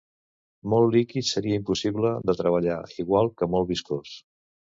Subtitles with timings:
[0.71, 4.17] Molt líquid seria impossible de treballar igual que molt viscós.